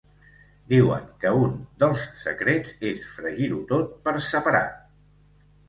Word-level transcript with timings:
Diuen 0.71 1.05
que 1.23 1.33
un 1.39 1.53
dels 1.83 2.07
secrets 2.23 2.73
és 2.95 3.05
fregir-ho 3.19 3.63
tot 3.75 3.95
per 4.09 4.17
separat. 4.33 4.85